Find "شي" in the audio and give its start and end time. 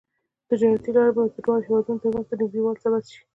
3.11-3.19